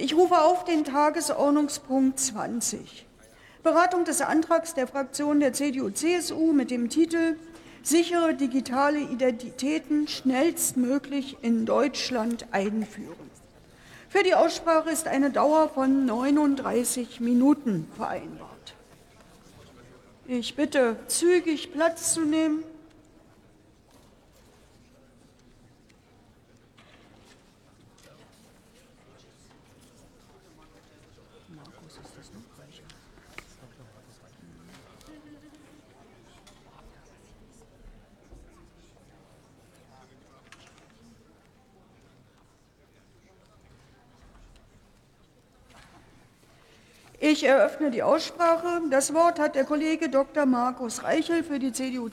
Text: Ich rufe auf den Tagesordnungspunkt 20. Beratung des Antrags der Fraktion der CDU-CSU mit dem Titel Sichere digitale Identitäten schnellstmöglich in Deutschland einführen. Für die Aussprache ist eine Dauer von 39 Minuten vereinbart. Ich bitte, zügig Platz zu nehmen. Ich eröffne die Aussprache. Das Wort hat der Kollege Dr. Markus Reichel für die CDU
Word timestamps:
Ich 0.00 0.14
rufe 0.14 0.40
auf 0.40 0.64
den 0.64 0.84
Tagesordnungspunkt 0.84 2.20
20. 2.20 3.04
Beratung 3.64 4.04
des 4.04 4.20
Antrags 4.20 4.72
der 4.74 4.86
Fraktion 4.86 5.40
der 5.40 5.52
CDU-CSU 5.52 6.52
mit 6.52 6.70
dem 6.70 6.88
Titel 6.88 7.34
Sichere 7.82 8.34
digitale 8.34 9.00
Identitäten 9.00 10.06
schnellstmöglich 10.06 11.38
in 11.42 11.66
Deutschland 11.66 12.46
einführen. 12.52 13.28
Für 14.08 14.22
die 14.22 14.36
Aussprache 14.36 14.88
ist 14.88 15.08
eine 15.08 15.30
Dauer 15.32 15.68
von 15.68 16.06
39 16.06 17.18
Minuten 17.18 17.88
vereinbart. 17.96 18.74
Ich 20.28 20.54
bitte, 20.54 20.94
zügig 21.08 21.72
Platz 21.72 22.14
zu 22.14 22.20
nehmen. 22.20 22.62
Ich 47.20 47.44
eröffne 47.44 47.90
die 47.90 48.02
Aussprache. 48.02 48.80
Das 48.90 49.12
Wort 49.12 49.40
hat 49.40 49.56
der 49.56 49.64
Kollege 49.64 50.08
Dr. 50.08 50.46
Markus 50.46 51.02
Reichel 51.02 51.42
für 51.42 51.58
die 51.58 51.72
CDU 51.72 52.06